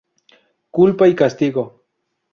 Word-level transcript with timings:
Culpa 0.71 1.07
y 1.07 1.13
castigo. 1.13 1.83